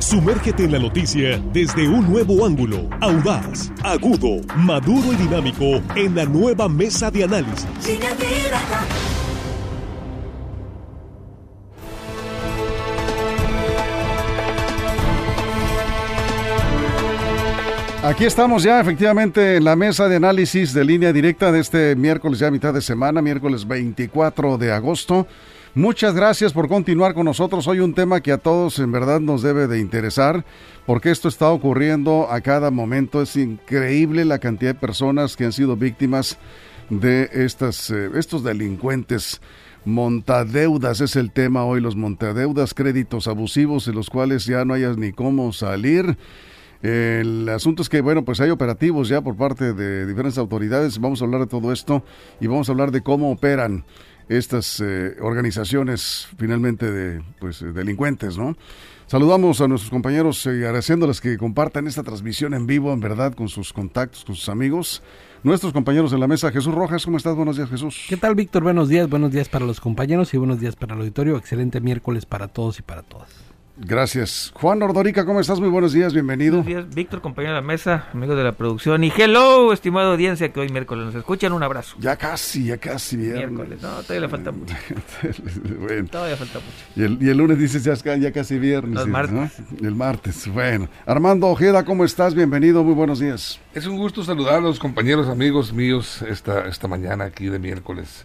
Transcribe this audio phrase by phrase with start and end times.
[0.00, 6.24] Sumérgete en la noticia desde un nuevo ángulo, audaz, agudo, maduro y dinámico en la
[6.24, 7.66] nueva mesa de análisis.
[18.02, 22.38] Aquí estamos ya efectivamente en la mesa de análisis de línea directa de este miércoles
[22.38, 25.26] ya mitad de semana, miércoles 24 de agosto.
[25.76, 27.68] Muchas gracias por continuar con nosotros.
[27.68, 30.46] Hoy un tema que a todos en verdad nos debe de interesar
[30.86, 33.20] porque esto está ocurriendo a cada momento.
[33.20, 36.38] Es increíble la cantidad de personas que han sido víctimas
[36.88, 39.42] de estas, eh, estos delincuentes.
[39.84, 44.96] Montadeudas es el tema hoy, los montadeudas, créditos abusivos en los cuales ya no hayas
[44.96, 46.16] ni cómo salir.
[46.82, 50.98] El asunto es que, bueno, pues hay operativos ya por parte de diferentes autoridades.
[50.98, 52.02] Vamos a hablar de todo esto
[52.40, 53.84] y vamos a hablar de cómo operan
[54.28, 58.56] estas eh, organizaciones finalmente de pues delincuentes, ¿no?
[59.06, 63.48] Saludamos a nuestros compañeros y agradeciéndoles que compartan esta transmisión en vivo, en verdad, con
[63.48, 65.00] sus contactos, con sus amigos.
[65.44, 67.36] Nuestros compañeros en la mesa, Jesús Rojas, ¿cómo estás?
[67.36, 68.06] Buenos días, Jesús.
[68.08, 68.64] ¿Qué tal, Víctor?
[68.64, 71.36] Buenos días, buenos días para los compañeros y buenos días para el auditorio.
[71.36, 73.45] Excelente miércoles para todos y para todas.
[73.78, 74.52] Gracias.
[74.54, 75.60] Juan Ordorica, ¿cómo estás?
[75.60, 76.62] Muy buenos días, bienvenido.
[76.62, 79.04] Buenos días, Víctor, compañero de la mesa, amigo de la producción.
[79.04, 81.52] Y hello, estimada audiencia que hoy miércoles nos escuchan.
[81.52, 81.94] Un abrazo.
[82.00, 83.50] Ya casi, ya casi viernes.
[83.50, 84.74] Miércoles, no, todavía le falta mucho.
[85.80, 86.08] bueno.
[86.08, 86.76] Todavía falta mucho.
[86.96, 88.94] Y el, y el lunes dices ya, ya casi viernes.
[88.94, 89.12] Los ¿no?
[89.12, 89.62] martes.
[89.82, 90.88] El martes, bueno.
[91.04, 92.34] Armando Ojeda, ¿cómo estás?
[92.34, 93.60] Bienvenido, muy buenos días.
[93.74, 98.24] Es un gusto saludar a los compañeros, amigos míos esta, esta mañana aquí de miércoles.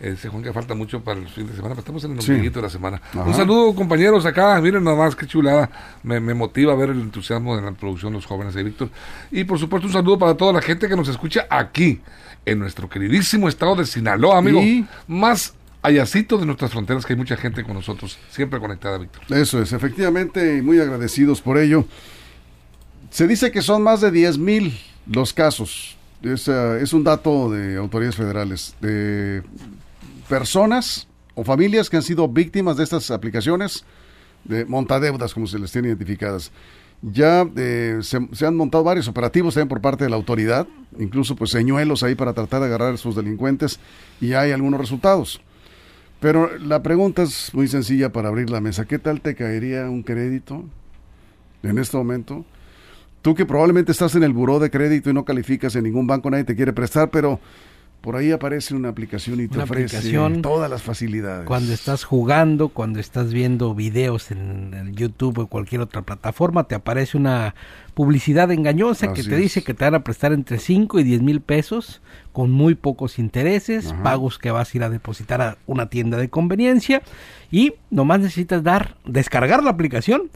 [0.00, 2.22] Eh, se Juan que falta mucho para el fin de semana, pero estamos en el
[2.22, 2.32] Sí.
[2.48, 3.00] de la semana.
[3.10, 3.24] Ajá.
[3.24, 4.60] Un saludo, compañeros, acá.
[4.60, 5.68] Miren nada más, qué chulada.
[6.04, 8.90] Me, me motiva ver el entusiasmo de la producción los jóvenes de Víctor.
[9.32, 12.00] Y por supuesto, un saludo para toda la gente que nos escucha aquí,
[12.46, 14.60] en nuestro queridísimo estado de Sinaloa, amigo.
[14.62, 19.22] Y- Más allácito de nuestras fronteras, que hay mucha gente con nosotros, siempre conectada, Víctor.
[19.36, 21.84] Eso es, efectivamente, y muy agradecidos por ello.
[23.10, 25.96] Se dice que son más de 10 mil los casos.
[26.22, 28.74] Es, eh, es un dato de autoridades federales.
[28.80, 29.42] De
[30.28, 33.84] personas o familias que han sido víctimas de estas aplicaciones
[34.44, 36.52] de montadeudas, como se les tiene identificadas.
[37.00, 40.66] Ya eh, se, han montado varios operativos también por parte de la autoridad,
[40.98, 43.78] incluso pues señuelos ahí para tratar de agarrar a esos delincuentes
[44.20, 45.40] y hay algunos resultados.
[46.20, 48.84] Pero la pregunta es muy sencilla para abrir la mesa.
[48.84, 50.64] ¿Qué tal te caería un crédito
[51.62, 52.44] en este momento?
[53.22, 56.30] Tú que probablemente estás en el buró de crédito y no calificas en ningún banco,
[56.30, 57.38] nadie te quiere prestar, pero
[58.00, 61.46] por ahí aparece una aplicación y te Una ofrece todas las facilidades.
[61.46, 67.16] Cuando estás jugando, cuando estás viendo videos en YouTube o cualquier otra plataforma, te aparece
[67.16, 67.54] una
[67.94, 69.40] publicidad engañosa que te es.
[69.40, 72.00] dice que te van a prestar entre 5 y 10 mil pesos
[72.32, 74.02] con muy pocos intereses, Ajá.
[74.04, 77.02] pagos que vas a ir a depositar a una tienda de conveniencia
[77.50, 80.30] y nomás necesitas dar, descargar la aplicación,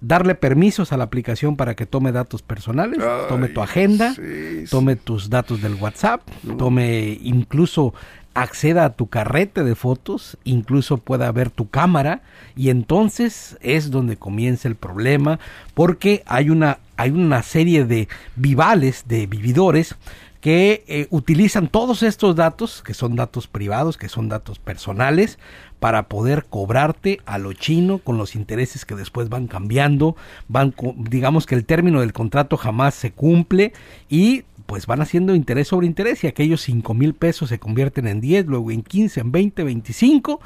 [0.00, 4.22] darle permisos a la aplicación para que tome datos personales, tome tu agenda, sí,
[4.60, 4.70] sí.
[4.70, 6.22] tome tus datos del WhatsApp,
[6.58, 7.94] tome incluso
[8.34, 12.20] acceda a tu carrete de fotos, incluso pueda ver tu cámara
[12.54, 15.40] y entonces es donde comienza el problema
[15.72, 19.96] porque hay una hay una serie de vivales, de vividores
[20.40, 25.38] que eh, utilizan todos estos datos, que son datos privados, que son datos personales,
[25.80, 30.16] para poder cobrarte a lo chino con los intereses que después van cambiando,
[30.48, 33.72] van, digamos que el término del contrato jamás se cumple
[34.08, 38.20] y pues van haciendo interés sobre interés y aquellos 5 mil pesos se convierten en
[38.20, 40.40] 10, luego en 15, en 20, 25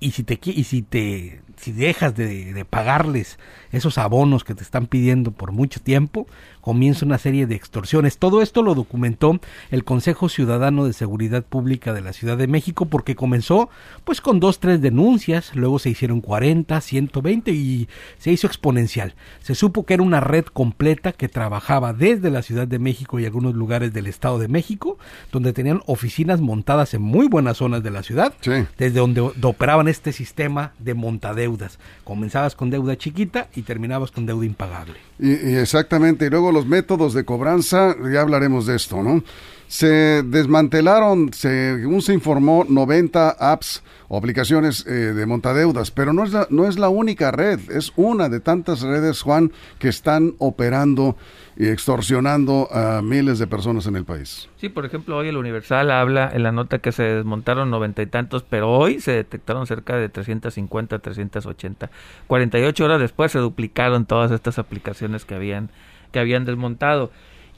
[0.00, 3.38] y si te y si te si dejas de, de pagarles
[3.72, 6.26] esos abonos que te están pidiendo por mucho tiempo,
[6.62, 8.18] comienza una serie de extorsiones.
[8.18, 9.38] Todo esto lo documentó
[9.70, 13.68] el Consejo Ciudadano de Seguridad Pública de la Ciudad de México porque comenzó
[14.04, 19.14] pues con dos, tres denuncias, luego se hicieron 40, 120 y se hizo exponencial.
[19.42, 23.26] Se supo que era una red completa que trabajaba desde la Ciudad de México y
[23.26, 24.98] algunos lugares del Estado de México,
[25.32, 28.52] donde tenían oficinas montadas en muy buenas zonas de la ciudad Sí.
[28.76, 30.94] desde donde operaban este sistema de
[31.48, 31.78] montadeudas.
[32.04, 34.94] Comenzabas con deuda chiquita y terminabas con deuda impagable.
[35.18, 39.22] Y exactamente, y luego los métodos de cobranza, ya hablaremos de esto, ¿no?
[39.68, 46.32] Se desmantelaron, según se informó, 90 apps o aplicaciones eh, de montadeudas, pero no es,
[46.32, 51.16] la, no es la única red, es una de tantas redes, Juan, que están operando
[51.58, 54.48] y extorsionando a miles de personas en el país.
[54.56, 58.06] Sí, por ejemplo, hoy el Universal habla en la nota que se desmontaron noventa y
[58.06, 61.90] tantos, pero hoy se detectaron cerca de 350, 380.
[62.26, 65.68] 48 horas después se duplicaron todas estas aplicaciones que habían,
[66.10, 67.10] que habían desmontado.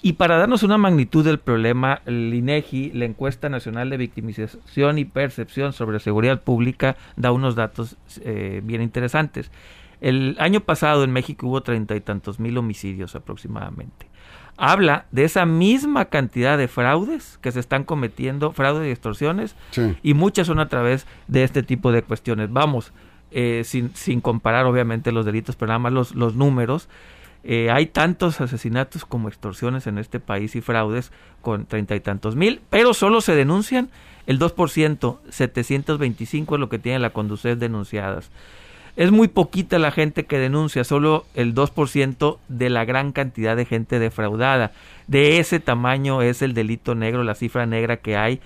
[0.03, 5.05] Y para darnos una magnitud del problema, el INEGI, la encuesta nacional de victimización y
[5.05, 9.51] percepción sobre seguridad pública, da unos datos eh, bien interesantes.
[10.01, 14.07] El año pasado en México hubo treinta y tantos mil homicidios aproximadamente.
[14.57, 19.97] Habla de esa misma cantidad de fraudes que se están cometiendo, fraudes y extorsiones, Sí.
[20.03, 22.51] y muchas son a través de este tipo de cuestiones.
[22.51, 22.93] Vamos,
[23.33, 26.89] eh, sin, sin comparar obviamente los delitos, pero nada más los, los números.
[27.43, 31.11] Eh, hay tantos asesinatos como extorsiones en este país y fraudes
[31.41, 33.89] con treinta y tantos mil, pero solo se denuncian
[34.27, 38.31] el 2%, 725 es lo que tiene la Conducef denunciadas.
[38.97, 43.65] Es muy poquita la gente que denuncia, solo el 2% de la gran cantidad de
[43.65, 44.73] gente defraudada.
[45.07, 48.41] De ese tamaño es el delito negro, la cifra negra que hay,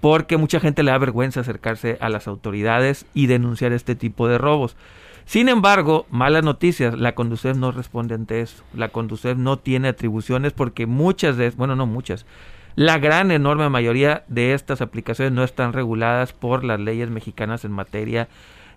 [0.00, 4.38] porque mucha gente le da vergüenza acercarse a las autoridades y denunciar este tipo de
[4.38, 4.76] robos.
[5.24, 8.64] Sin embargo, malas noticias, la Conducef no responde ante eso.
[8.74, 12.26] La Conducef no tiene atribuciones porque muchas de, bueno, no muchas,
[12.74, 17.72] la gran enorme mayoría de estas aplicaciones no están reguladas por las leyes mexicanas en
[17.72, 18.28] materia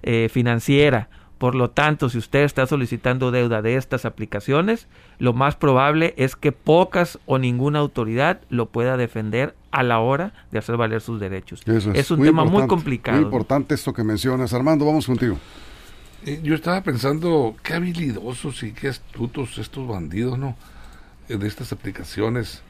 [0.04, 1.10] eh, financiera.
[1.38, 4.88] Por lo tanto, si usted está solicitando deuda de estas aplicaciones,
[5.20, 10.34] lo más probable es que pocas o ninguna autoridad lo pueda defender a la hora
[10.52, 11.62] de hacer valer sus derechos.
[11.66, 13.18] Eso es, un tema muy complicado.
[13.18, 14.54] Muy importante esto que mencionas.
[14.54, 15.38] Armando, vamos contigo.
[16.26, 20.56] Eh, Yo estaba pensando, qué habilidosos y qué astutos estos bandidos, ¿no?
[21.30, 22.62] Eh, De estas aplicaciones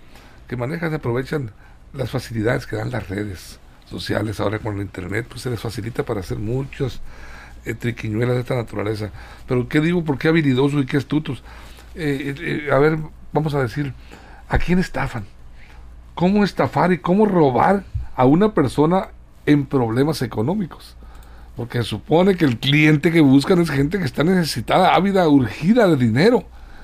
[0.47, 1.51] que manejan y aprovechan
[1.93, 3.59] las facilidades que dan las redes
[3.89, 6.99] sociales ahora con el internet, pues se les facilita para hacer muchas
[7.63, 9.11] eh, triquiñuelas de esta naturaleza.
[9.47, 10.03] Pero ¿qué digo?
[10.03, 11.41] ¿Por qué habilidosos y qué astutos?
[11.95, 12.97] Eh, a ver,
[13.31, 13.93] vamos a decir,
[14.49, 15.25] ¿a quién estafan?
[16.13, 17.85] ¿Cómo estafar y cómo robar
[18.17, 19.09] a una persona
[19.45, 20.97] en problemas económicos?
[21.55, 25.95] Porque supone que el cliente que buscan es gente que está necesitada, ávida, urgida de
[25.95, 26.43] dinero.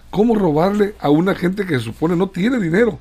[0.10, 3.00] ¿Cómo robarle a una gente que supone no tiene dinero?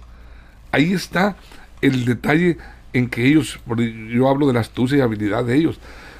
[0.72, 1.36] Ahí está
[1.80, 2.58] el detalle
[2.92, 3.60] en que ellos,
[4.12, 5.78] yo hablo de la astucia y habilidad de ellos.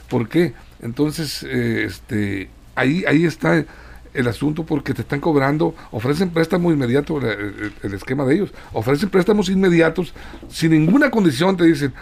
[0.09, 0.55] ¿Por qué?
[0.83, 3.65] Entonces, eh, este, ahí, ahí está
[4.15, 8.53] el asunto porque te están cobrando, ofrecen préstamo inmediato, el, el- el esquema de ellos,
[8.73, 10.13] ofrecen préstamos inmediatos
[10.49, 11.93] sin ninguna condición, te dicen,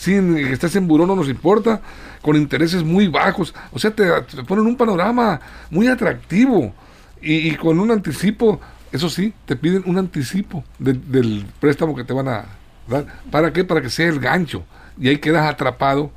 [0.00, 1.82] sin que estés en buró no nos importa,
[2.22, 5.38] con intereses muy bajos, o sea, te, te ponen un panorama
[5.70, 6.72] muy atractivo
[7.20, 8.60] y, y con un anticipo,
[8.92, 12.44] eso sí, te piden un anticipo de- del préstamo que te van a
[12.88, 13.06] dar.
[13.30, 13.62] ¿Para qué?
[13.64, 14.64] Para que sea el gancho
[14.98, 16.10] y ahí quedas atrapado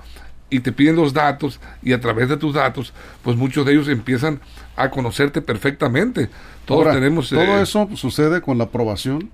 [0.50, 3.90] y te piden los datos y a través de tus datos, pues muchos de ellos
[3.90, 4.40] empiezan
[4.78, 6.30] a conocerte perfectamente.
[6.66, 7.30] Todos Ahora, tenemos...
[7.30, 9.30] todo eh, eso sucede con la aprobación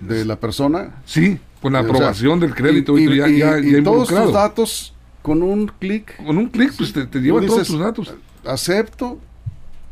[0.00, 0.96] de la persona.
[1.04, 4.08] Sí, con la O sea, aprobación del crédito y, y, ya, y- ya- ya todos
[4.08, 7.78] tus datos con un clic Con un clic, pues te, te llevan tú todos tus
[7.80, 8.14] datos.
[8.46, 9.18] acepto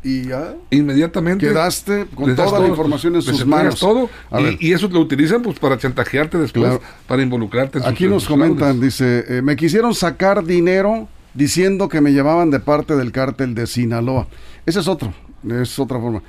[0.03, 1.45] y ya Inmediatamente.
[1.47, 3.79] quedaste con toda la todo, información en sus manos.
[3.79, 6.81] todo y, y eso lo utilizan pues para chantajearte después, Claro.
[7.07, 11.99] para involucrarte en Aquí nos sus comentan, dice, eh, me quisieron sacar dinero diciendo que
[11.99, 14.27] me llamaban de parte del cártel de Sinaloa.
[14.65, 15.13] Ese es otro,
[15.61, 16.21] es otra forma.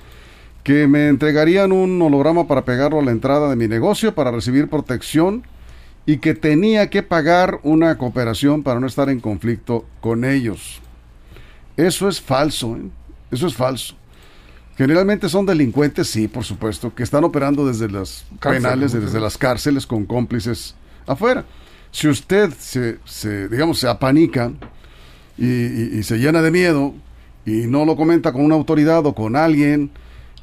[0.68, 4.68] Que me entregarían un holograma para pegarlo a la entrada de mi negocio para recibir
[4.68, 5.44] protección
[6.04, 10.80] y que tenía que pagar una cooperación para no estar en conflicto con ellos.
[11.78, 12.82] Eso es falso, ¿eh?
[13.30, 13.94] eso es falso.
[14.76, 19.38] Generalmente son delincuentes, sí, por supuesto, que están operando desde las Cárcel, penales, desde las
[19.38, 20.74] cárceles con cómplices
[21.06, 21.44] afuera.
[21.90, 24.52] Si usted se, se, digamos, se apanica
[25.38, 26.94] y, y- y se llena de miedo
[27.46, 29.90] y no lo comenta con una autoridad o con alguien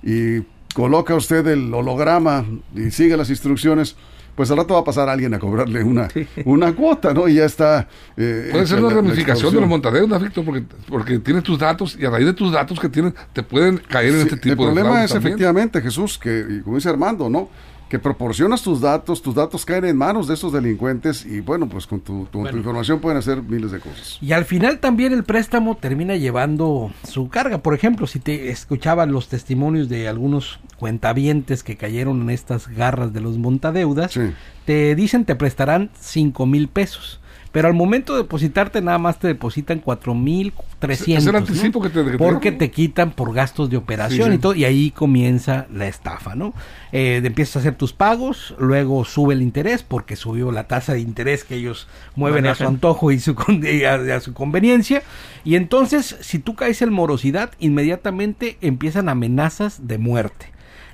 [0.06, 0.42] y
[0.74, 3.96] coloca usted el holograma y sigue las instrucciones,
[4.36, 6.10] pues al rato va a pasar alguien a cobrarle una,
[6.44, 7.28] una cuota, ¿no?
[7.30, 7.88] Y ya está.
[8.18, 11.98] eh, Puede ser una la ramificación de los montadeudas, Víctor, porque, porque tienes tus datos
[12.00, 14.50] y a raíz de tus datos que tienes te pueden caer en Sí, este tipo
[14.50, 15.32] el de problema fraudes es también.
[15.34, 17.50] efectivamente, Jesús, que como dice Armando, ¿no?
[17.90, 21.86] Que proporcionas tus datos, tus datos caen en manos de estos delincuentes y bueno, pues
[21.86, 24.18] con tu, tu- tu información pueden hacer miles de cosas.
[24.22, 27.60] Y al final también el préstamo termina llevando su carga.
[27.60, 33.14] Por ejemplo, si te escuchaban los testimonios de algunos cuentavientes que cayeron en estas garras
[33.14, 34.32] de los montadeudas, Sí.
[34.66, 37.22] te dicen te prestarán cinco mil pesos.
[37.56, 41.24] Pero al momento de depositarte nada más te depositan cuatro mil trescientos.
[41.24, 44.32] Es el anticipo que te- que te Porque te quitan por gastos de operación Sí,
[44.32, 44.36] sí.
[44.36, 44.56] y todo.
[44.56, 46.54] Y ahí comienza la estafa, ¿no?
[46.92, 51.00] Eh, empiezas a hacer tus pagos, luego sube el interés porque subió la tasa de
[51.00, 55.02] interés que ellos mueven a su antojo y su con- y a, a su conveniencia.
[55.46, 60.48] Y entonces, si tú caes en morosidad, inmediatamente empiezan amenazas de muerte.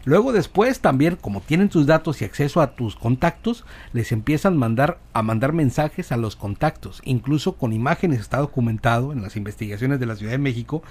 [0.04, 4.98] Luego después también, como tienen tus datos y acceso a tus contactos, les empiezan mandar,
[5.14, 10.06] a mandar mensajes a los contactos, incluso con imágenes, está documentado en las investigaciones de
[10.06, 10.82] la Ciudad de México,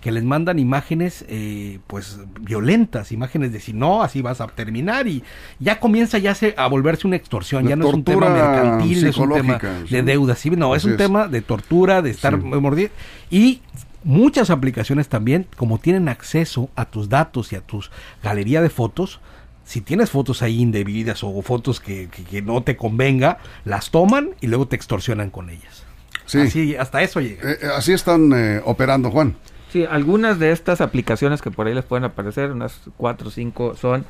[0.00, 5.06] que les mandan imágenes eh, pues violentas, imágenes de si no, así vas a terminar
[5.08, 5.22] y
[5.58, 9.16] ya comienza ya se, a volverse una extorsión, ya no es un tema mercantil, es
[9.16, 9.58] un tema
[9.90, 10.96] de deuda civil, no, es un es.
[10.96, 12.46] tema de tortura, de estar Sí.
[12.46, 12.90] mordido
[13.30, 13.60] y
[14.02, 17.90] Muchas aplicaciones también, como tienen acceso a tus datos y a tus
[18.22, 19.20] galería de fotos,
[19.64, 24.46] si tienes fotos ahí indebidas o fotos que, que, no te convenga, las toman y
[24.46, 25.84] luego te extorsionan con ellas.
[26.26, 26.40] Sí.
[26.40, 27.48] Así, hasta eso llega.
[27.48, 29.36] Eh, eh, así están eh, operando, Juan.
[29.70, 33.76] Sí, algunas de estas aplicaciones que por ahí les pueden aparecer, unas cuatro o cinco,
[33.76, 34.04] son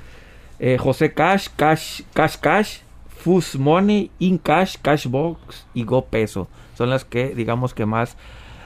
[0.78, 2.78] José Cash, Cash, Cash Cash,
[3.08, 6.48] Fus Money, InCash, Cashbox y GoPeso.
[6.76, 8.16] Son las que, digamos que más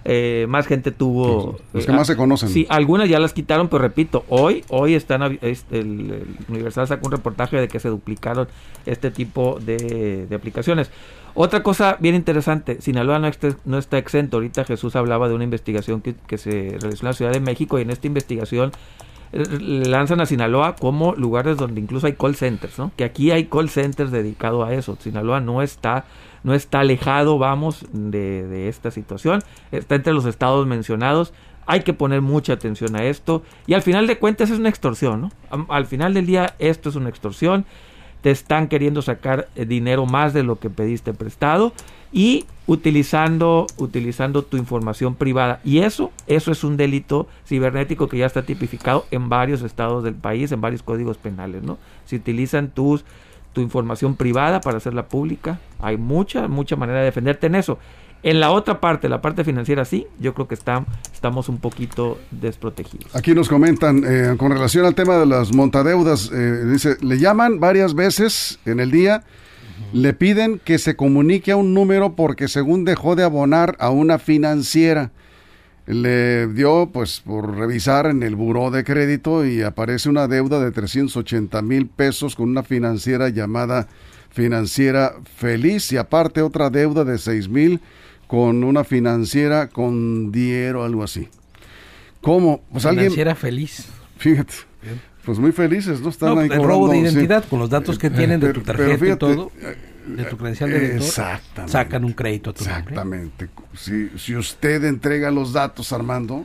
[0.05, 1.59] eh, más gente tuvo.
[1.73, 2.49] Los que más se conocen.
[2.51, 7.59] Sí, algunas ya las quitaron, pero repito, hoy, hoy están, el, Universal sacó un reportaje
[7.59, 8.49] de que se duplicaron
[8.85, 10.91] este tipo de, aplicaciones.
[11.35, 14.37] Otra cosa bien interesante, Sinaloa no está, no está exento.
[14.37, 17.79] Ahorita Jesús hablaba de una investigación que, que se realizó en la Ciudad de México
[17.79, 18.75] y en esta investigación eh,
[19.35, 22.93] lanzan a Sinaloa como lugares donde incluso hay call centers, ¿no?
[22.97, 24.97] Que aquí hay call centers dedicados a eso.
[25.01, 26.05] Sinaloa no está
[26.45, 29.41] no está alejado, vamos, de, de esta situación,
[29.73, 31.33] está entre los estados mencionados,
[31.67, 35.23] hay que poner mucha atención a esto y al final de cuentas es una extorsión,
[35.23, 35.31] ¿no?
[35.69, 37.65] Al final del día esto es una extorsión,
[38.21, 41.73] te están queriendo sacar eh, dinero más de lo que pediste prestado
[42.15, 48.25] y utilizando utilizando tu información privada y eso eso es un delito cibernético que ya
[48.25, 51.77] está tipificado en varios estados del país, en varios códigos penales, ¿no?
[52.07, 53.05] Se utilizan tus
[53.55, 55.61] tu información privada para hacerla pública.
[55.81, 57.79] Hay mucha, mucha manera de defenderte en eso.
[58.23, 62.19] En la otra parte, la parte financiera, sí, yo creo que está, estamos un poquito
[62.31, 63.15] desprotegidos.
[63.15, 67.61] Aquí nos comentan, eh, con relación al tema de las montadeudas, eh, dice, le llaman
[67.61, 69.25] varias veces en el día,
[69.93, 74.19] le piden que se comunique a un número porque según dejó de abonar a una
[74.19, 75.13] financiera
[75.87, 80.71] le dio pues por revisar en el buró de crédito y aparece una deuda de
[80.71, 83.89] 380 mil pesos con una financiera llamada
[84.31, 87.81] Financiera Feliz y aparte otra deuda de 6 mil
[88.27, 91.29] con una financiera con dinero algo así.
[92.21, 92.63] ¿Cómo?
[92.73, 93.87] Pues financiera Feliz.
[94.17, 94.55] Fíjate.
[95.25, 96.11] Pues muy felices, ¿no?
[96.11, 99.17] Están ahí el robo de identidad con los datos que tienen de tu tarjeta y
[99.17, 99.51] todo
[100.07, 103.49] de tu credencial de lector, sacan un crédito a tu Exactamente.
[103.75, 106.45] Si, si usted entrega los datos, Armando,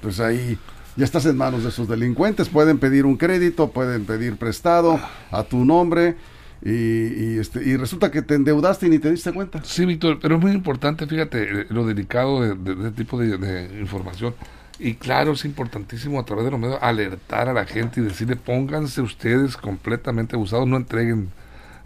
[0.00, 0.58] pues ahí
[0.96, 2.48] ya estás en manos de esos delincuentes.
[2.48, 6.16] Pueden pedir un crédito, pueden pedir prestado a tu nombre.
[6.64, 9.62] Y, este, y resulta que te endeudaste y ni te diste cuenta.
[9.64, 13.80] Sí, Víctor, pero es muy importante, fíjate, eh, lo delicado de, de, este tipo de,
[13.80, 14.34] información.
[14.78, 18.36] Y claro, es importantísimo a través de los medios alertar a la gente y decirle,
[18.36, 21.30] pónganse ustedes completamente abusados, no entreguen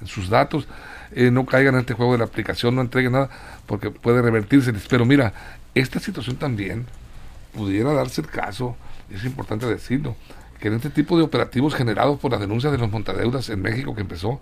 [0.04, 0.66] sus datos.
[1.12, 3.30] Eh, no caigan en este juego de la aplicación, no entreguen nada,
[3.66, 4.72] porque puede revertirse.
[4.88, 5.32] Pero mira,
[5.74, 6.86] esta situación también
[7.54, 8.76] pudiera darse el caso,
[9.10, 10.16] es importante decirlo,
[10.60, 13.94] que en este tipo de operativos generados por las denuncias de los montadeudas en México
[13.94, 14.40] que empezó,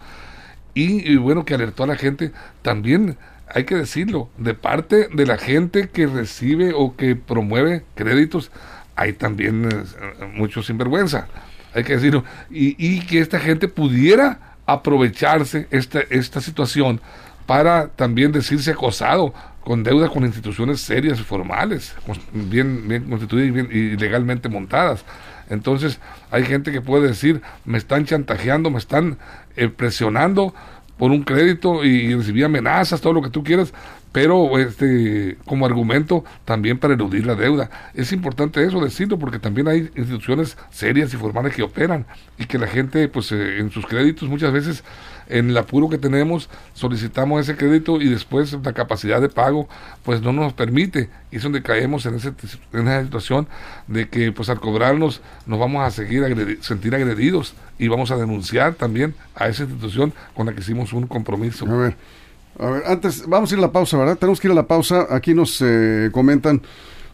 [0.75, 3.17] y, bueno, que alertó a la gente, también
[3.49, 8.51] hay que decirlo, de parte de la gente que recibe o que promueve créditos,
[8.97, 11.29] hay también eh, mucho sinvergüenza,
[11.75, 17.01] hay que decirlo, y, y que esta gente pudiera aprovecharse esta, esta situación
[17.47, 19.33] para también decirse acosado
[19.67, 21.95] con deuda con instituciones serias y formales,
[22.33, 25.05] bien, bien constituidas y, bien, legalmente montadas.
[25.51, 25.99] Entonces
[26.31, 29.19] hay gente que puede decir, me están chantajeando, me están
[29.57, 30.55] eh, presionando
[30.99, 33.73] por un crédito y, recibí amenazas, todo lo que tú quieras,
[34.17, 37.69] pero este como argumento también para eludir la deuda.
[37.93, 42.07] Es importante eso decirlo porque también hay instituciones serias y formales que operan
[42.39, 44.85] y que la gente pues eh, en sus créditos muchas veces
[45.29, 49.69] en el apuro que tenemos solicitamos ese crédito y después la capacidad de pago
[50.03, 52.33] pues no nos permite y es donde caemos en, ese,
[52.73, 53.49] en esa situación
[53.87, 58.77] de que pues al cobrarnos nos vamos a seguir sentir agredidos y vamos a denunciar
[58.77, 61.67] también a esa institución con la que hicimos un compromiso.
[61.67, 61.97] A ver.
[62.59, 64.17] A ver, antes, vamos a ir a la pausa, ¿verdad?
[64.17, 65.07] Tenemos que ir a la pausa.
[65.11, 66.63] Aquí nos eh, comentan,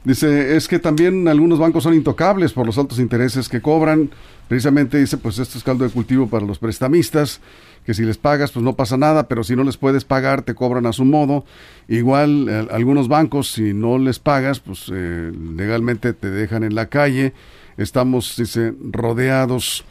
[0.05, 4.11] dice, es que también algunos bancos son intocables por los altos intereses que cobran.
[4.47, 7.41] Precisamente dice, pues esto es caldo de cultivo para los prestamistas,
[7.85, 10.55] que si les pagas, pues no pasa nada, pero si no les puedes pagar, te
[10.55, 11.45] cobran a su modo.
[11.89, 16.87] Igual, eh, algunos bancos, si no les pagas, pues eh, legalmente te dejan en la
[16.87, 17.33] calle.
[17.77, 19.85] Estamos, dice, rodeados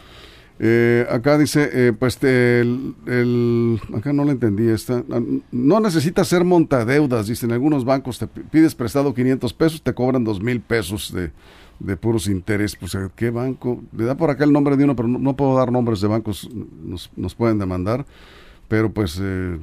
[0.64, 2.94] eh, acá dice, eh, pues el,
[3.96, 5.04] acá no lo entendí esta,
[5.52, 7.52] no necesitas ser montadeudas, dicen.
[7.52, 11.32] Algunos bancos, te pides prestado 500 pesos, te cobran 2 mil pesos de,
[11.80, 13.82] de puros intereses, pues ¿qué banco?
[13.92, 16.48] Le da por acá el nombre de uno, pero no, puedo dar nombres de bancos,
[16.84, 18.06] nos, nos pueden demandar,
[18.68, 19.58] pero pues eh,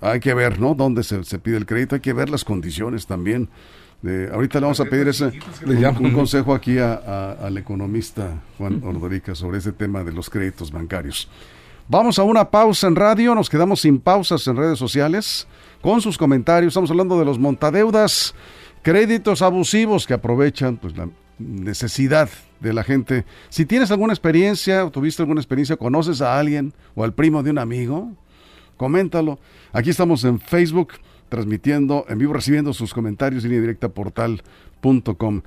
[0.00, 0.74] hay que ver, ¿no?
[0.74, 3.50] Dónde se, se pide el crédito, hay que ver las condiciones también
[4.02, 5.32] ahorita le vamos a pedir ese,
[5.66, 11.28] un, consejo aquí al economista Juan Ordorica sobre ese tema de los créditos bancarios.
[11.88, 15.46] Vamos a una pausa en radio, nos quedamos sin pausas en redes sociales
[15.80, 16.70] con sus comentarios.
[16.70, 18.34] Estamos hablando de los montadeudas
[18.82, 22.28] créditos abusivos que aprovechan pues la necesidad
[22.60, 23.24] de la gente.
[23.48, 27.50] Si tienes alguna experiencia o tuviste alguna experiencia, conoces a alguien o al primo de
[27.50, 28.12] un amigo,
[28.76, 29.38] coméntalo.
[29.72, 30.92] Aquí estamos en Facebook
[31.30, 35.42] transmitiendo en vivo, recibiendo sus comentarios en línea directa portal.com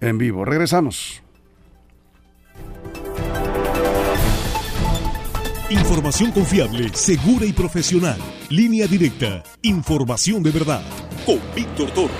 [0.00, 0.44] en vivo.
[0.44, 1.22] Regresamos.
[5.70, 8.18] Información confiable, segura y profesional.
[8.48, 9.42] Línea directa.
[9.62, 10.82] Información de verdad.
[11.26, 12.12] Con Víctor Toro.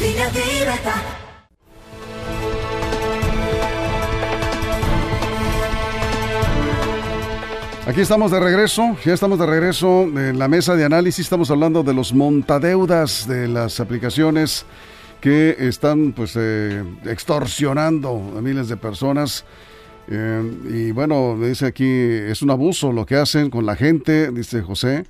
[0.00, 1.25] Línea directa.
[7.86, 11.84] Aquí estamos de regreso, ya estamos de regreso en la mesa de análisis, estamos hablando
[11.84, 14.66] de los montadeudas de las aplicaciones
[15.20, 19.44] que están pues eh, extorsionando a miles de personas.
[20.08, 24.32] Eh, y bueno, me dice aquí, es un abuso lo que hacen con la gente,
[24.32, 25.04] dice José.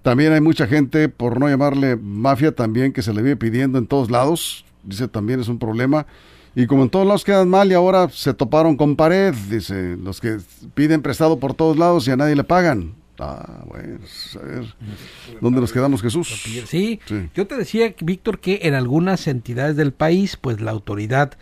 [0.00, 3.86] También hay mucha gente, por no llamarle mafia, también que se le viene pidiendo en
[3.86, 4.64] todos lados.
[4.84, 6.06] Dice también es un problema.
[6.56, 10.20] Y como en todos lados quedan mal y ahora se toparon con pared, dice, los
[10.20, 10.38] que
[10.74, 12.94] piden prestado por todos lados y a nadie le pagan.
[13.18, 13.98] Ah, bueno,
[14.34, 14.74] a ver,
[15.40, 16.28] ¿dónde nos quedamos, Jesús?
[16.66, 17.28] Sí, Sí.
[17.34, 21.32] yo te decía, Víctor, que en algunas entidades del país, pues la autoridad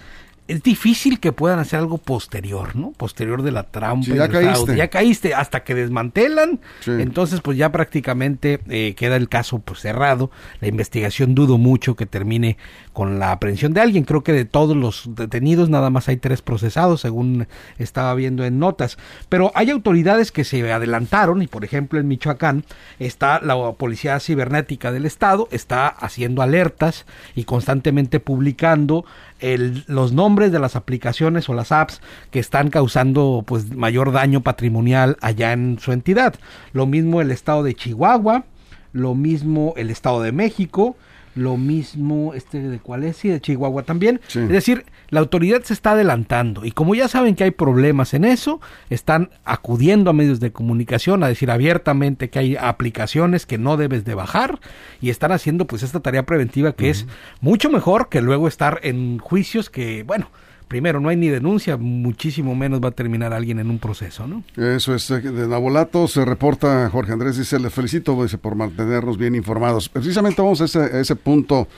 [0.47, 2.93] es difícil que puedan hacer algo posterior, ¿no?
[2.93, 4.05] Posterior de la trampa.
[4.05, 4.53] Sí, y ya del fraude.
[4.53, 4.77] caíste.
[4.77, 6.61] Ya caíste hasta que desmantelan.
[6.81, 6.91] Sí.
[6.91, 10.31] Entonces, pues ya prácticamente eh, queda el caso pues cerrado.
[10.61, 12.59] La investigación dudo mucho que termine
[12.93, 14.05] con la aprehensión de alguien.
[14.05, 17.49] Creo que de todos los detenidos nada más hay tres procesados, según
[17.79, 18.99] estaba viendo en notas.
[19.31, 22.65] Pero hay autoridades que se adelantaron y, por ejemplo, en Michoacán
[22.99, 29.07] está la Policía Cibernética del Estado, está haciendo alertas y constantemente publicando
[29.53, 34.41] el- los nombres de las aplicaciones o las apps que están causando pues mayor daño
[34.43, 36.35] patrimonial allá en su entidad.
[36.73, 38.45] Lo mismo el estado de Chihuahua,
[38.93, 40.97] lo mismo el estado de México,
[41.35, 44.21] lo mismo este de cuál es, sí, de Chihuahua también.
[44.29, 44.41] Sí.
[44.41, 48.25] Es decir, la autoridad se está adelantando y como ya saben que hay problemas en
[48.25, 48.61] eso,
[48.91, 54.05] están acudiendo a medios de comunicación a decir abiertamente que hay aplicaciones que no debes
[54.05, 54.61] de bajar
[55.01, 57.07] y están haciendo pues esta tarea preventiva que es
[57.41, 60.31] mucho mejor que luego estar en juicios que, bueno,
[60.75, 64.43] primero no hay ni denuncia, muchísimo menos va a terminar alguien en un proceso, ¿no?
[64.57, 69.37] Eso es, eh, de Nabolato se reporta Jorge Andrés, dice, le felicito por mantenernos bien
[69.37, 69.89] informados.
[69.89, 71.69] Precisamente vamos a ese, a ese punto,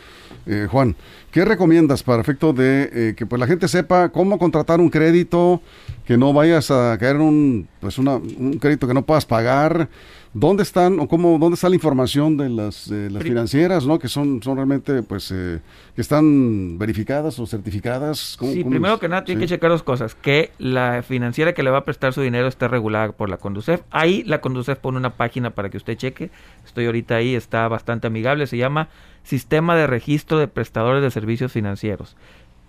[0.46, 0.96] eh, Juan.
[1.30, 5.60] ¿Qué recomiendas para efecto de eh, que pues la gente sepa cómo contratar un crédito,
[6.06, 9.90] que no vayas a caer en un, pues una, un crédito que no puedas pagar?
[10.38, 13.98] ¿Dónde están o cómo, dónde está la información de las, de las financieras, no?
[13.98, 15.60] Que son, son realmente, pues, eh,
[15.94, 18.36] que están verificadas o certificadas.
[18.38, 19.00] ¿Cómo- Sí, cómo primero es?
[19.00, 19.44] que nada tiene Sí.
[19.46, 20.14] que checar dos cosas.
[20.14, 23.80] Que la financiera que le va a prestar su dinero esté regulada por la Conducef.
[23.90, 26.30] Ahí la Conducef pone una página para que usted cheque.
[26.66, 28.46] Estoy ahorita ahí, está bastante amigable.
[28.46, 28.90] Se llama
[29.22, 32.14] Sistema de Registro de Prestadores de Servicios Financieros.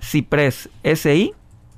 [0.01, 1.33] CIPRES, S-I,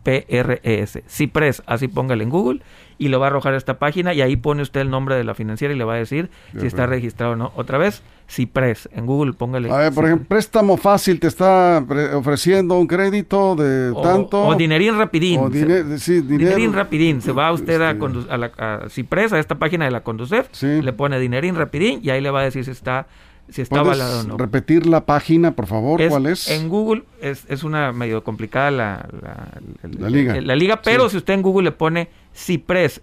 [0.10, 1.04] P-R-E-S.
[1.08, 2.62] CIPRES, así póngale en Google
[2.98, 5.24] y lo va a arrojar a esta página y ahí pone usted el nombre de
[5.24, 7.52] la financiera y le va a decir si está registrado o no.
[7.56, 9.72] Otra vez, CIPRES, en Google póngale.
[9.72, 10.06] A ver, por CIPRES.
[10.08, 11.84] ejemplo, préstamo fácil te está
[12.16, 14.46] ofreciendo un crédito de O- tanto.
[14.48, 15.40] O dinerín rapidín.
[15.40, 16.50] O Se- dine- sí, dinero.
[16.50, 17.22] Dinerín rapidín.
[17.22, 20.48] Se va usted a, Este, a la a Cipresa, a esta página de la Conducef,
[20.52, 20.82] Sí.
[20.82, 23.08] le pone dinerín rapidín y ahí le va a decir si está,
[23.52, 24.38] si está ¿Puedes avalado o no.
[24.38, 26.02] repetir la página, por favor?
[26.08, 26.50] ¿Cuál es?
[26.50, 29.10] En Google es, es una medio complicada la,
[30.00, 30.40] la, liga.
[30.42, 31.12] la liga, pero Sí.
[31.12, 33.02] si usted en Google le pone Cipres,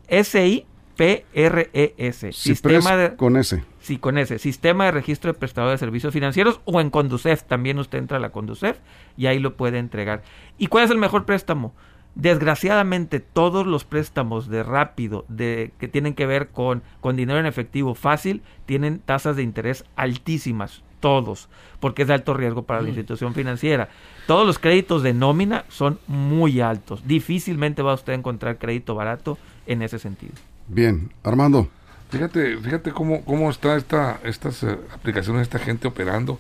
[0.97, 2.33] S-I-P-R-E-S.
[2.33, 3.65] Cipres Sistema de, con ese.
[3.81, 7.43] Sí, con ese sistema de registro de prestadores de servicios financieros o en Conducef.
[7.45, 8.79] También usted entra a la Conducef
[9.17, 10.23] y ahí lo puede entregar.
[10.59, 11.75] ¿Y cuál es el mejor préstamo?
[12.17, 17.45] Desgraciadamente todos los préstamos de rápido, de que tienen que ver con, con dinero en
[17.45, 22.89] efectivo fácil, tienen tasas de interés altísimas, todos, porque es de alto riesgo para la
[22.89, 23.91] institución financiera.
[24.27, 27.07] Todos los créditos de nómina son muy altos.
[27.07, 30.33] Difícilmente va usted a encontrar crédito barato en ese sentido.
[30.69, 31.69] Bien, Armando.
[32.09, 36.39] Fíjate, fíjate cómo, cómo está esta, estas eh, aplicaciones, esta gente operando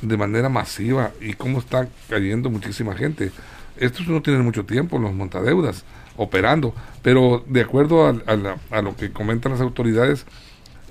[0.00, 3.30] de manera masiva y cómo está cayendo muchísima gente.
[3.76, 5.84] Estos no tienen mucho tiempo, los montadeudas,
[6.16, 10.26] operando, pero de acuerdo a, a la- a lo que comentan las autoridades,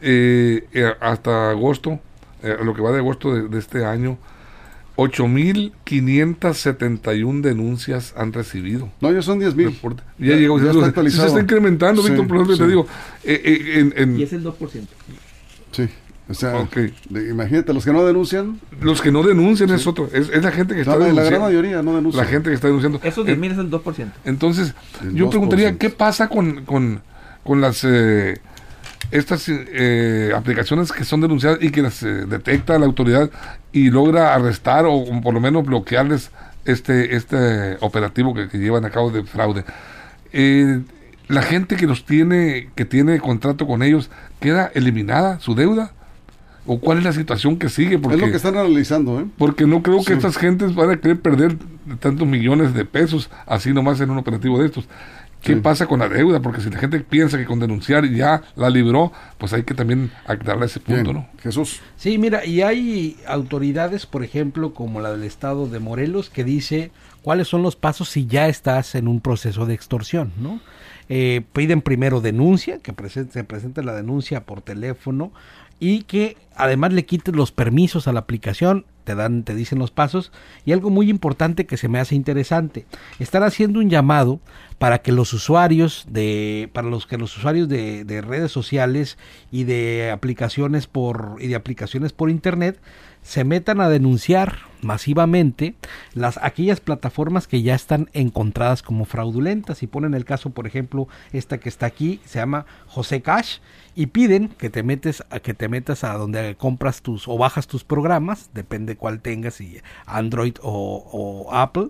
[0.01, 1.99] eh, eh, hasta agosto,
[2.43, 4.17] eh, lo que va de agosto de, de este año,
[4.95, 8.89] 8.571 denuncias han recibido.
[9.01, 9.67] No, ya son 10 mil.
[9.67, 10.01] Reporte.
[10.19, 11.27] Ya, llegó, ya se, está se actualizado.
[11.27, 12.61] está incrementando, Sí, Víctor, por ejemplo, sí.
[12.63, 12.87] te digo,
[13.23, 14.87] eh, eh, en- en- el 2%.
[15.71, 15.87] Sí.
[16.31, 16.67] O sea,
[17.09, 20.51] de- imagínate, los que no denuncian, Los que no denuncian es otro, es, es la
[20.51, 21.45] gente que está la, la gran denunciando.
[21.47, 22.23] mayoría no denuncia.
[22.23, 22.99] La gente que está denunciando.
[23.03, 24.11] Esos En- 10 mil es el 2%.
[24.25, 25.29] Entonces, El yo 2%.
[25.29, 27.01] preguntaría, ¿qué pasa con, con,
[27.43, 28.39] con las eh,
[29.11, 33.29] estas eh, aplicaciones que son denunciadas y que las eh, detecta la autoridad
[33.73, 36.31] y logra arrestar o, o por lo menos bloquearles
[36.65, 39.65] este este operativo que, que llevan a cabo de fraude.
[40.31, 40.81] Eh,
[41.27, 44.09] la gente que los tiene, que tiene contrato con ellos,
[44.41, 45.91] queda eliminada su deuda.
[46.65, 47.97] ¿O cuál es la situación que sigue?
[47.97, 49.25] Porque, Es lo que están analizando, ¿eh?
[49.37, 50.13] porque no creo que Sí.
[50.13, 51.57] estas gentes van a querer perder
[51.99, 54.87] tantos millones de pesos así nomás en un operativo de estos.
[55.41, 55.59] ¿Qué Sí.
[55.59, 56.39] pasa con la deuda?
[56.39, 60.11] Porque si la gente piensa que con denunciar ya la libró, pues hay que también
[60.27, 61.15] aclararle ese punto, Bien.
[61.15, 61.27] ¿no?
[61.41, 61.79] Jesús.
[61.97, 66.91] Sí, mira, y hay autoridades, por ejemplo, como la del estado de Morelos, que dice
[67.23, 70.59] cuáles son los pasos si ya estás en un proceso de extorsión, ¿no?
[71.09, 75.31] Eh, piden primero denuncia, que presente, se presente la denuncia por teléfono
[75.81, 79.91] y que además le quites los permisos a la aplicación, te dan, te dicen los
[79.91, 80.31] pasos
[80.65, 82.85] y algo muy importante que se me hace interesante,
[83.19, 84.39] están haciendo un llamado
[84.77, 89.17] para que los usuarios de, para los que los usuarios de, de redes sociales
[89.51, 92.79] y de aplicaciones por y de aplicaciones por internet
[93.21, 95.75] se metan a denunciar masivamente
[96.13, 99.83] las aquellas plataformas que ya están encontradas como fraudulentas.
[99.83, 103.59] Y ponen el caso por ejemplo esta que está aquí se llama José Cash
[103.93, 107.67] y piden que te metes a que te metas a donde compras tus o bajas
[107.67, 111.87] tus programas depende cuál tengas si Android o, Apple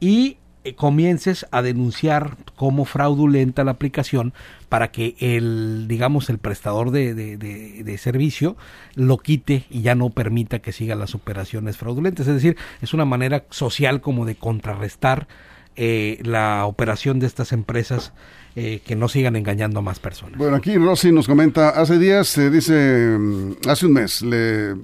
[0.00, 4.32] y eh, comiences a denunciar como fraudulenta la aplicación
[4.70, 8.56] para que el digamos el prestador de, de- servicio
[8.94, 12.26] lo quite y ya no permita que sigan las operaciones fraudulentas.
[12.26, 15.28] Es decir es una manera social como de contrarrestar
[15.76, 18.12] eh, la operación de estas empresas
[18.56, 20.38] eh, que no sigan engañando a más personas.
[20.38, 24.74] Bueno, aquí Rosy nos comenta, hace días, se dice, mm, hace un mes, le,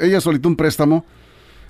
[0.00, 1.04] ella solicitó un préstamo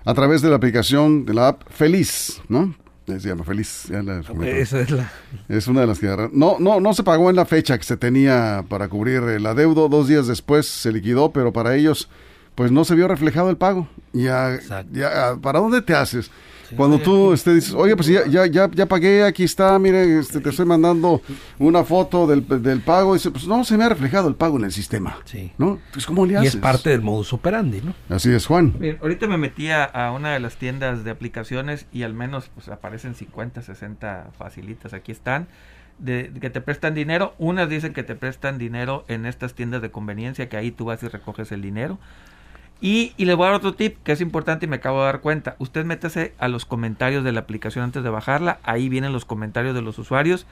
[0.06, 2.74] a través de la aplicación de la app Feliz, ¿no?
[3.06, 3.84] Se llama Feliz.
[3.88, 5.12] ya la esa es la
[5.48, 6.06] Es una de las que.
[6.32, 9.88] No, no, no se pagó en la fecha que se tenía para cubrir el adeudo.
[9.88, 12.08] Dos días después se liquidó, pero para ellos,
[12.56, 13.88] pues no se vio reflejado el pago.
[14.12, 14.58] Ya,
[14.90, 16.30] ya ¿para dónde te haces?
[16.74, 20.40] Cuando tú este, dices, oye, pues ya, ya, ya, ya pagué, aquí está, mire, este,
[20.40, 21.20] te estoy mandando
[21.58, 23.14] una foto del, del pago.
[23.14, 25.18] Y dice, pues no se me ha reflejado el pago en el sistema.
[25.24, 25.52] Sí.
[25.58, 25.78] ¿No?
[25.92, 26.54] Pues ¿cómo le y haces?
[26.54, 28.74] es parte del modus operandi no Así es, Juan.
[28.78, 32.50] Bien, ahorita me metí a, a una de las tiendas de aplicaciones y al menos
[32.54, 34.92] pues aparecen 50, 60 facilitas.
[34.94, 35.48] Aquí están.
[35.98, 37.34] De, de que te prestan dinero.
[37.38, 41.02] Unas dicen que te prestan dinero en estas tiendas de conveniencia, que ahí tú vas
[41.02, 41.98] y recoges el dinero.
[42.80, 45.06] Y, y les voy a dar otro tip que es importante y me acabo de
[45.06, 45.56] dar cuenta.
[45.58, 48.58] Usted métase a los comentarios de la aplicación antes de bajarla.
[48.64, 50.46] Ahí vienen los comentarios de los usuarios.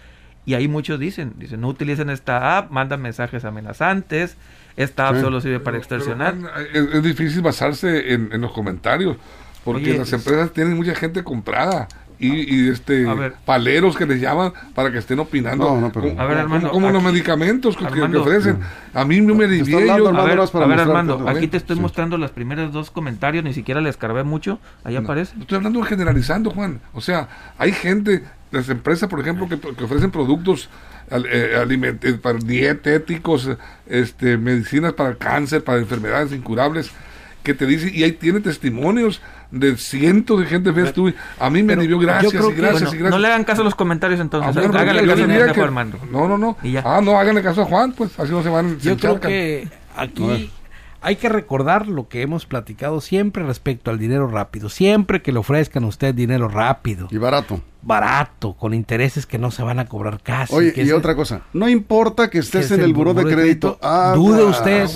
[0.46, 4.36] Y ahí muchos dicen, dicen, no utilicen esta app, mandan mensajes amenazantes,
[4.76, 5.20] esta app Sí.
[5.22, 6.34] solo sirve para extorsionar.
[6.38, 9.16] Juan, es, es difícil basarse en, en los comentarios,
[9.64, 11.88] porque Oye, las es- empresas tienen mucha gente comprada.
[12.18, 13.04] Y, y, este
[13.44, 16.70] paleros que les llaman para que estén opinando No, no, pero- como, A ver, Armando,
[16.70, 18.22] como los medicamentos que, Armando.
[18.22, 18.58] ofrecen
[18.94, 21.48] a mí me alivié yo- A ver, a ver, Armando, aquí ¿eh?
[21.48, 21.82] te estoy Sí.
[21.82, 25.34] mostrando los primeros dos comentarios, ni siquiera le escarbé mucho, ahí aparece.
[25.40, 26.80] Estoy hablando generalizando, Juan.
[26.92, 28.22] O sea, hay gente,
[28.52, 30.68] las empresas, por ejemplo, que, que ofrecen productos
[31.10, 33.56] al- eh, aliment- eh, para dietéticos, eh,
[33.88, 36.90] este, medicinas para cáncer, para enfermedades incurables,
[37.42, 39.20] que te dicen, y ahí tiene testimonios
[39.54, 42.54] de cientos de gente, ves tú, a mí me Pero dio yo gracias creo y
[42.54, 43.10] que- gracias Bueno, y gracias.
[43.10, 45.98] no le hagan caso a los comentarios Ah, entonces, hágale yo caso a que- Armando.
[46.10, 46.56] No, no, no.
[46.62, 46.82] Y ya.
[46.84, 48.78] Ah, no, háganle caso a Juan, pues así no se van.
[48.80, 49.30] se Yo creo encharcan.
[49.30, 50.50] que aquí
[51.00, 54.68] hay que recordar lo que hemos platicado siempre respecto al dinero rápido.
[54.70, 57.60] Siempre que le ofrezcan a usted dinero rápido, Y barato.
[57.82, 60.54] barato, con intereses que no se van a cobrar casi.
[60.54, 61.42] Oye, que y es- otra cosa.
[61.52, 63.78] No importa que que estés es en el buró de crédito.
[63.82, 64.56] Ah, dude aguas.
[64.58, 64.88] usted,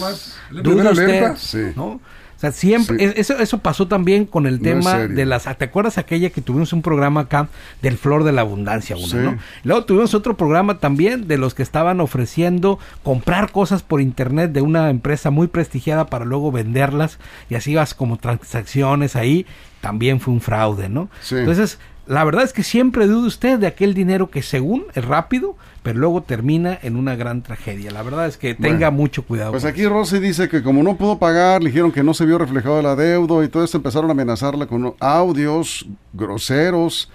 [0.63, 1.37] dude usted.
[1.37, 1.73] Sí.
[1.77, 2.01] ¿no?
[2.39, 3.13] O sea, siempre, Sí.
[3.17, 6.83] eso, eso pasó también con el tema de las, ¿te acuerdas aquella que tuvimos un
[6.83, 7.49] programa acá
[7.83, 9.17] del Flor de la Abundancia, uno, Sí.
[9.17, 9.39] ¿no?
[9.65, 14.61] Luego tuvimos otro programa también de los que estaban ofreciendo comprar cosas por internet de
[14.61, 17.19] una empresa muy prestigiada para luego venderlas
[17.51, 19.45] y así vas como transacciones ahí,
[19.81, 21.09] también fue un fraude, ¿no?
[21.21, 21.35] Sí.
[21.35, 25.57] Entonces, la verdad es que siempre dude usted de aquel dinero que según es rápido,
[25.83, 27.91] pero luego termina en una gran tragedia.
[27.91, 29.51] La verdad es que tenga Bueno, mucho cuidado.
[29.51, 32.39] Pues aquí Rosy dice que como no pudo pagar, le dijeron que no se vio
[32.39, 37.11] reflejado el adeudo y todo esto empezaron a amenazarla con audios groseros,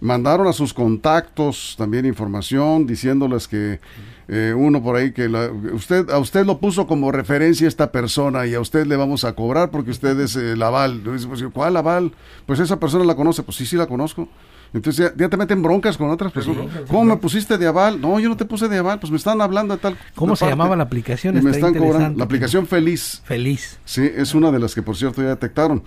[0.00, 3.80] mandaron a sus contactos también información diciéndoles que
[4.28, 8.46] eh, uno por ahí que la- usted a usted lo puso como referencia esta persona
[8.46, 11.00] y a usted le vamos a cobrar porque usted es el aval.
[11.02, 12.12] Pues, ¿Cuál aval?
[12.46, 14.28] Pues esa persona la conoce, pues sí, sí la conozco.
[14.74, 16.66] Entonces ya, ya te meten broncas con otras personas.
[16.88, 17.98] ¿Cómo me pusiste de aval?
[18.02, 19.96] No, yo no te puse de aval, pues me están hablando de tal.
[20.14, 20.52] ¿Cómo de se parte.
[20.52, 21.38] llamaba la aplicación?
[21.38, 22.18] Y me Está están cobrando.
[22.18, 23.22] La aplicación Feliz.
[23.24, 23.78] Feliz.
[23.86, 25.82] Sí, es una de las que por cierto ya detectaron.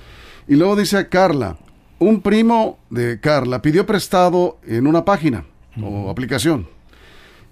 [0.47, 1.57] Y luego dice Carla,
[1.99, 5.45] un primo de Carla pidió prestado en una página
[5.79, 6.67] o aplicación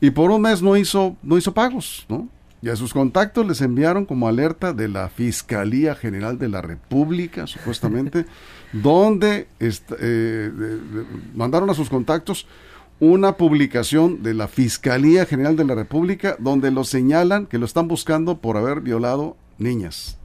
[0.01, 2.27] y por un mes no hizo no hizo pagos, ¿no?
[2.62, 7.47] Y a sus contactos les enviaron como alerta de la Fiscalía General de la República,
[7.47, 8.25] supuestamente,
[8.73, 12.45] donde eh, de- de- mandaron a sus contactos
[12.99, 17.88] una publicación de la Fiscalía General de la República donde lo señalan que lo están
[17.88, 20.18] buscando por haber violado niñas.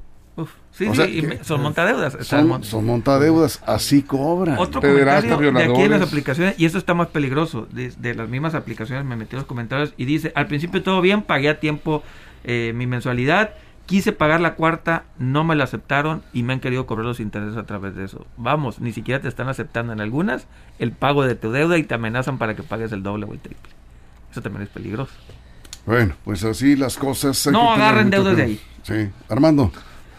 [0.76, 2.16] Sí, O sí, sea, que- son montadeudas.
[2.26, 4.58] Son, son montadeudas, así cobran.
[4.58, 8.28] Otro comentario de aquí en las aplicaciones, y esto está más peligroso, de, de las
[8.28, 11.60] mismas aplicaciones me metí en los comentarios y dice, al principio todo bien, pagué a
[11.60, 12.02] tiempo
[12.42, 13.50] eh, mi mensualidad,
[13.86, 17.56] quise pagar la cuarta, no me la aceptaron y me han querido cobrar los intereses
[17.56, 18.26] a través de eso.
[18.36, 20.48] Vamos, ni siquiera te están aceptando en algunas
[20.80, 23.38] el pago de tu deuda y te amenazan para que pagues el doble o el
[23.38, 23.70] triple.
[24.32, 25.12] Eso también es peligroso.
[25.86, 27.46] Bueno, pues así las cosas.
[27.52, 28.62] No agarren deudas de cuidado.
[28.82, 29.70] Sí, Armando.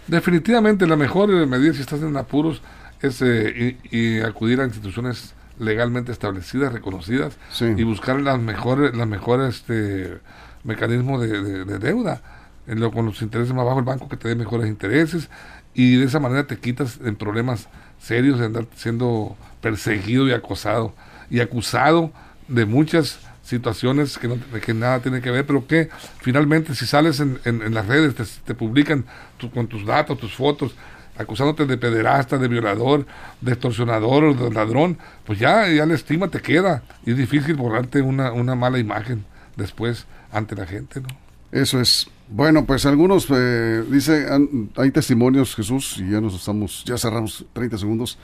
[0.08, 2.62] Definitivamente la mejor eh, medida si estás en apuros
[3.02, 7.66] es eh, y, y acudir a instituciones legalmente establecidas, reconocidas Sí.
[7.78, 10.18] y buscar las mejores, las mejores este,
[10.64, 12.22] mecanismos de, de- de deuda.
[12.68, 15.30] En lo- con los intereses más bajos, el banco que te dé mejores intereses
[15.74, 17.68] y de esa manera te quitas en problemas
[18.00, 20.94] serios de andar siendo perseguido y acosado
[21.30, 22.12] y acusado
[22.48, 27.20] de muchas situaciones que, no, que nada tiene que ver, pero que finalmente si sales
[27.20, 29.06] en, en- las redes, te, publican
[29.38, 30.76] tu- con tus datos, tus fotos,
[31.18, 33.06] acusándote de pederasta, de violador,
[33.40, 38.02] de extorsionador o de ladrón, pues ya, la estima te queda y es difícil borrarte
[38.02, 39.24] una, una mala imagen
[39.56, 41.08] después ante la gente, ¿no?
[41.52, 42.08] Eso es.
[42.28, 47.46] Bueno, pues algunos, eh, dice, han- hay testimonios, Jesús, y ya nos estamos, ya cerramos
[47.54, 48.18] 30 segundos,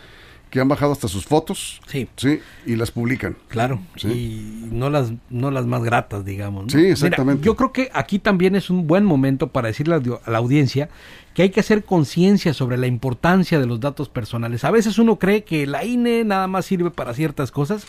[0.52, 3.36] que han bajado hasta sus fotos, Sí, sí, y las publican.
[3.48, 3.80] claro.
[3.96, 4.10] Sí.
[4.10, 6.66] Y no las, no las más gratas, digamos.
[6.66, 6.70] ¿no?
[6.70, 7.40] Sí, exactamente.
[7.40, 10.30] Mira, yo creo que aquí también es un buen momento para decirle a la- a
[10.30, 10.90] la audiencia
[11.34, 14.64] que hay que hacer conciencia sobre la importancia de los datos personales.
[14.66, 17.86] A veces uno cree que la INE nada más sirve para ciertas cosas.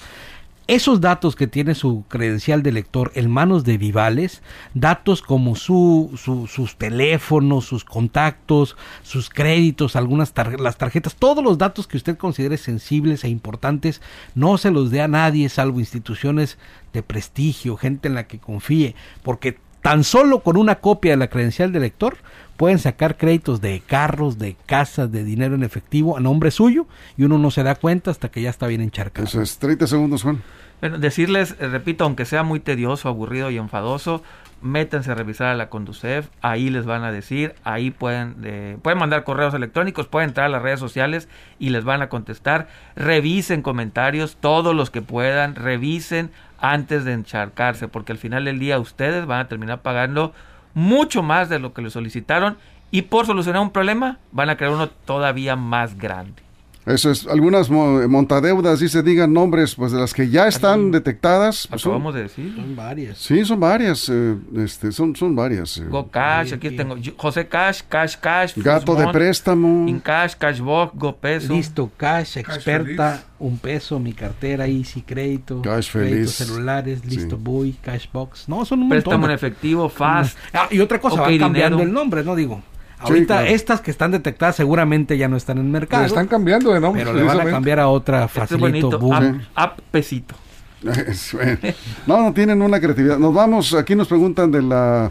[0.73, 4.41] Esos datos que tiene su credencial de lector en manos de Vivales,
[4.73, 11.59] datos como su, su- sus teléfonos, sus contactos, sus créditos, algunas las tarjetas, todos los
[11.59, 14.01] datos que usted considere sensibles e importantes,
[14.35, 16.57] no se los dé a nadie salvo instituciones
[16.95, 21.29] de prestigio, gente en la que confíe, porque tan solo con una copia de la
[21.29, 22.17] credencial de lector
[22.57, 26.87] pueden sacar créditos de carros, de casas, de dinero en efectivo a nombre suyo
[27.19, 29.27] y uno no se da cuenta hasta que ya está bien encharcado.
[29.29, 30.41] Eso es, 30 segundos, Juan.
[30.83, 34.21] Bueno, decirles, eh, repito, aunque sea muy tedioso, aburrido y enfadoso,
[34.63, 39.23] métanse a revisar a la Conducef, ahí les van a decir, ahí pueden, pueden mandar
[39.23, 41.29] correos electrónicos, pueden entrar a las redes sociales
[41.61, 42.67] y les van a contestar,
[42.97, 48.81] revisen comentarios, todos los que puedan, revisen antes de encharcarse, porque al final del día
[48.81, 50.35] ustedes van a terminar pagando
[50.75, 52.57] mucho más de lo que les solicitaron
[52.91, 56.43] y por solucionar un problema van a crear uno todavía más grande.
[56.85, 61.69] Eso es, algunas mo- montadeudas, dice, digan nombres, pues de las que ya están detectadas.
[61.69, 62.53] pues, son- Acabamos de decir.
[62.57, 63.19] Son varias.
[63.19, 65.79] sí, son varias, eh, este, son, son varias.
[65.79, 65.85] eh.
[65.89, 69.89] Go Cash, aquí tengo yo- José Cash, Cash Cash, Gato de préstamo.
[69.89, 71.53] Incash, Cashbox, Go Peso.
[71.53, 73.25] Listo, cash, experta, feliz.
[73.39, 76.33] un peso, mi cartera, Easy Crédito, Cash feliz.
[76.33, 77.43] celulares, Listo Sí.
[77.45, 78.49] Boy, Cashbox.
[78.49, 79.35] No, son un Préstamo en montón.
[79.37, 80.37] efectivo, Fast.
[80.53, 81.89] Ah, y otra cosa, Ok, van cambiando dinero.
[81.89, 82.35] el nombre, ¿no?
[82.35, 82.61] Digo,
[83.03, 83.47] ahorita claro.
[83.55, 86.81] estas que están detectadas seguramente ya no están en el mercado, Le están cambiando de
[86.81, 87.05] nombre.
[87.05, 89.41] pero le van a cambiar a otra Este es facilito, boom.
[89.55, 90.35] App, Pesito.
[92.07, 93.19] No, no tienen una creatividad.
[93.19, 95.11] Nos vamos, aquí nos preguntan de la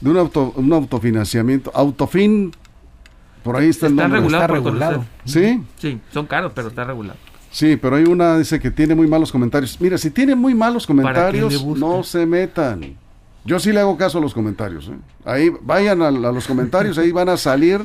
[0.00, 2.52] de un auto un autofinanciamiento, Autofin.
[3.42, 4.20] Por ahí está el Está nombre.
[4.20, 5.04] regulado Está regulado.
[5.24, 7.18] Sí, Sí, son caros, pero está regulado.
[7.50, 9.80] sí, pero hay una dice que tiene muy malos comentarios.
[9.80, 10.96] Mira, si tiene muy malos ¿Para
[11.30, 12.96] qué comentarios, no se metan.
[13.46, 14.88] Yo sí le hago caso a los comentarios.
[14.88, 14.96] ¿eh?
[15.24, 17.80] Ahí vayan a, a los comentarios, ahí van a salir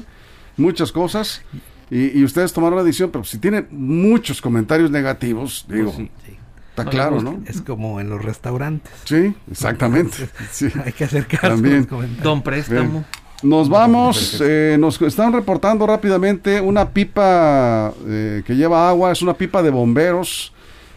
[0.57, 1.41] muchas cosas
[1.89, 3.09] y, y ustedes tomaron la decisión.
[3.11, 6.37] Pero si tienen muchos comentarios negativos, digo, Pues sí.
[6.69, 7.21] está claro.
[7.21, 7.39] ¿no?
[7.45, 8.91] Es como en los restaurantes.
[9.05, 10.29] Sí, exactamente.
[10.51, 10.67] Sí.
[10.83, 11.75] Hay que hacer caso También.
[11.75, 12.23] a los comentarios.
[12.23, 13.05] Don Préstamo.
[13.43, 19.33] Nos vamos, eh, nos están reportando rápidamente una pipa eh, que lleva agua, es una
[19.33, 20.53] pipa de bomberos,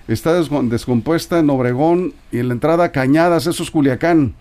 [0.09, 4.35] está descom- descompuesta en Obregón y en la entrada Cañadas, eso es Culiacán.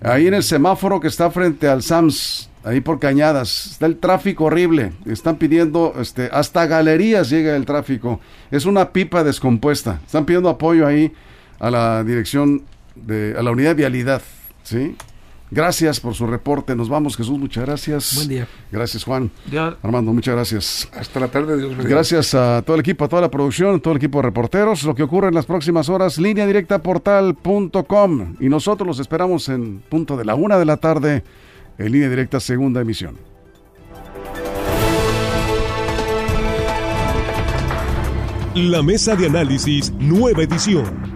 [0.00, 4.44] Ahí en el semáforo que está frente al SAMS, ahí por Cañadas, está el tráfico
[4.44, 10.48] horrible, están pidiendo, este, hasta galerías llega el tráfico, es una pipa descompuesta, están pidiendo
[10.48, 11.12] apoyo ahí
[11.58, 14.22] a la dirección de, a la unidad de vialidad,
[14.64, 14.96] ¿sí?
[15.50, 16.74] Gracias por su reporte.
[16.74, 17.38] Nos vamos, Jesús.
[17.38, 18.14] Muchas gracias.
[18.16, 18.48] Buen día.
[18.72, 19.30] Gracias, Juan.
[19.50, 20.88] Dios, Armando, muchas gracias.
[20.92, 21.88] Hasta la tarde, Dios mediante.
[21.88, 24.82] Gracias a todo el equipo, a toda la producción, a todo el equipo de reporteros.
[24.82, 28.36] Lo que ocurre en las próximas horas, línea directa portal.com.
[28.40, 31.22] Y nosotros los esperamos en punto de la una de la tarde
[31.78, 33.16] en línea directa segunda emisión.
[38.54, 41.15] La mesa de análisis, nueva edición.